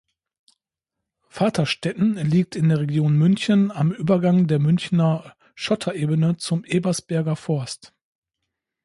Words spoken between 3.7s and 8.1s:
Übergang der Münchner Schotterebene zum Ebersberger Forst.